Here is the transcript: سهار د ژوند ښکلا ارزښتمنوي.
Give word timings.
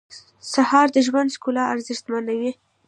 سهار 0.53 0.87
د 0.95 0.97
ژوند 1.07 1.33
ښکلا 1.35 1.63
ارزښتمنوي. 1.73 2.51